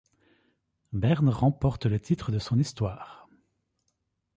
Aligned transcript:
Berne 0.93 1.29
remporte 1.29 1.85
le 1.85 1.99
titre 1.99 2.31
de 2.31 2.39
son 2.39 2.57
histoire. 2.57 3.29